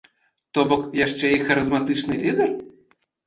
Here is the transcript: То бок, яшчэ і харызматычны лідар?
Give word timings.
То 0.57 0.63
бок, 0.71 0.85
яшчэ 0.99 1.29
і 1.35 1.39
харызматычны 1.49 2.17
лідар? 2.25 2.49